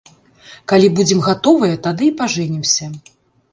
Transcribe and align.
Калі 0.73 0.87
будзем 0.99 1.21
гатовыя, 1.27 1.75
тады 1.85 2.09
і 2.11 2.17
пажэнімся. 2.25 2.93